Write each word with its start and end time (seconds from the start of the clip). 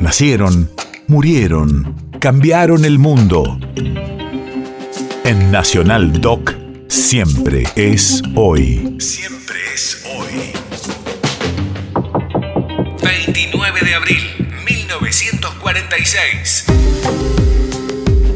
Nacieron, 0.00 0.70
murieron, 1.08 1.94
cambiaron 2.20 2.86
el 2.86 2.98
mundo. 2.98 3.58
En 5.24 5.52
Nacional 5.52 6.22
Doc, 6.22 6.54
siempre 6.88 7.64
es 7.76 8.22
hoy. 8.34 8.96
Siempre 8.98 9.58
es 9.74 10.02
hoy. 10.16 10.52
29 13.02 13.80
de 13.84 13.94
abril, 13.94 14.22
1946. 14.64 16.64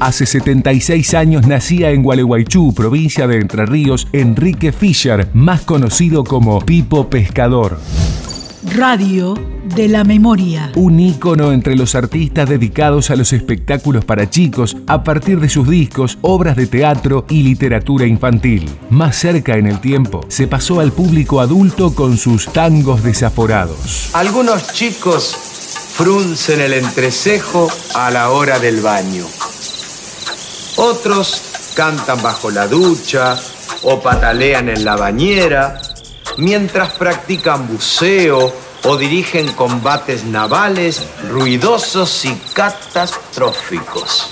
Hace 0.01 0.27
76 0.27 1.15
años 1.15 1.47
nacía 1.47 1.93
en 1.93 2.03
Gualeguaychú, 2.03 2.75
provincia 2.75 3.27
de 3.27 3.39
Entre 3.39 3.65
Ríos, 3.65 4.07
Enrique 4.13 4.71
Fischer, 4.71 5.31
más 5.33 5.63
conocido 5.63 6.25
como 6.25 6.61
Pipo 6.61 7.09
Pescador. 7.09 7.81
Radio 8.73 9.35
de 9.77 9.89
la 9.89 10.05
Memoria. 10.05 10.73
Un 10.75 10.99
ícono 10.99 11.53
entre 11.53 11.77
los 11.77 11.95
artistas 11.95 12.49
dedicados 12.49 13.11
a 13.11 13.17
los 13.17 13.33
espectáculos 13.33 14.05
para 14.05 14.31
chicos 14.31 14.77
a 14.87 15.05
partir 15.05 15.39
de 15.39 15.49
sus 15.49 15.69
discos, 15.69 16.19
obras 16.23 16.57
de 16.57 16.67
teatro 16.67 17.27
y 17.29 17.43
literatura 17.43 18.07
infantil. 18.07 18.69
Más 18.91 19.17
cerca 19.17 19.57
en 19.57 19.67
el 19.67 19.81
tiempo, 19.81 20.25
se 20.29 20.47
pasó 20.47 20.81
al 20.81 20.93
público 20.93 21.41
adulto 21.41 21.95
con 21.95 22.17
sus 22.17 22.53
tangos 22.53 23.03
desaforados. 23.03 24.11
Algunos 24.15 24.73
chicos 24.73 25.37
fruncen 25.95 26.61
el 26.61 26.73
entrecejo 26.73 27.69
a 27.95 28.11
la 28.11 28.31
hora 28.31 28.59
del 28.59 28.81
baño. 28.81 29.27
Otros 30.77 31.73
cantan 31.77 32.23
bajo 32.23 32.51
la 32.51 32.67
ducha 32.67 33.37
o 33.83 34.01
patalean 34.01 34.71
en 34.71 34.85
la 34.85 34.97
bañera 34.97 35.81
mientras 36.37 36.93
practican 36.93 37.67
buceo 37.69 38.53
o 38.85 38.97
dirigen 38.97 39.53
combates 39.53 40.25
navales 40.25 41.03
ruidosos 41.31 42.25
y 42.25 42.35
catastróficos. 42.53 44.31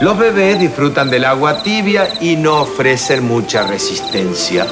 Los 0.00 0.18
bebés 0.18 0.58
disfrutan 0.58 1.08
del 1.10 1.24
agua 1.24 1.62
tibia 1.62 2.14
y 2.20 2.36
no 2.36 2.62
ofrecen 2.62 3.24
mucha 3.24 3.66
resistencia. 3.66 4.66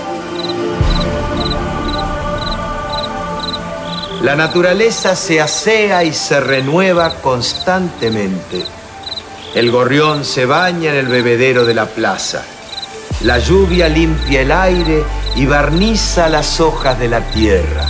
La 4.23 4.37
naturaleza 4.37 5.17
se 5.17 5.41
asea 5.41 6.05
y 6.05 6.13
se 6.13 6.41
renueva 6.41 7.15
constantemente. 7.23 8.65
El 9.55 9.71
gorrión 9.71 10.25
se 10.25 10.45
baña 10.45 10.91
en 10.91 10.97
el 10.97 11.07
bebedero 11.07 11.65
de 11.65 11.75
la 11.75 11.87
plaza. 11.87 12.45
La 13.23 13.39
lluvia 13.39 13.89
limpia 13.89 14.43
el 14.43 14.53
aire 14.53 15.05
y 15.37 15.47
barniza 15.47 16.29
las 16.29 16.61
hojas 16.61 16.99
de 16.99 17.09
la 17.09 17.21
tierra. 17.31 17.87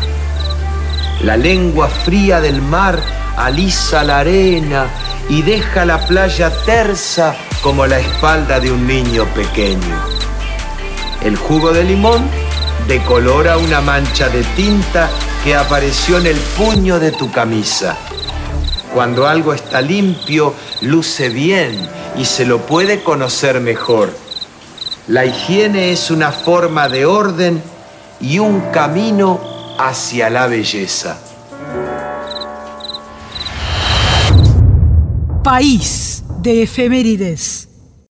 La 1.23 1.37
lengua 1.37 1.89
fría 1.89 2.41
del 2.41 2.63
mar 2.63 2.99
alisa 3.37 4.03
la 4.05 4.19
arena 4.21 4.89
y 5.29 5.43
deja 5.43 5.85
la 5.85 5.99
playa 6.07 6.51
tersa 6.65 7.35
como 7.63 7.87
la 7.87 7.99
espalda 7.99 8.61
de 8.61 8.71
un 8.71 8.87
niño 8.87 9.25
pequeño. 9.35 9.97
El 11.23 11.37
jugo 11.37 11.73
de 11.73 11.85
limón 11.85 12.23
decolora 12.89 13.59
una 13.59 13.81
mancha 13.81 14.29
de 14.29 14.43
tinta 14.57 15.09
que 15.45 15.55
apareció 15.55 16.19
en 16.19 16.27
el 16.27 16.37
puño 16.37 16.99
de 16.99 17.13
tu 17.13 17.31
camisa. 17.31 17.97
Cuando 18.95 19.29
algo 19.29 19.55
está 19.55 19.81
limpio, 19.81 20.55
luce 20.81 21.29
bien 21.29 21.79
y 22.17 22.25
se 22.25 22.45
lo 22.45 22.59
puede 22.67 23.03
conocer 23.03 23.61
mejor. 23.61 24.11
La 25.11 25.27
higiene 25.27 25.91
es 25.91 26.13
una 26.13 26.31
forma 26.31 26.89
de 26.89 27.05
orden 27.05 27.61
y 28.21 28.39
un 28.39 28.61
camino 28.71 29.41
hacia 29.77 30.31
la 30.31 30.47
belleza. 30.47 31.19
País 35.43 36.23
de 36.41 36.63
efemérides. 36.63 37.60